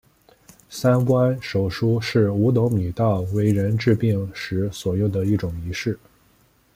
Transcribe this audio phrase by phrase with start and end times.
[0.67, 5.99] 三官手书是五斗米道为人治病时所用的一种仪式。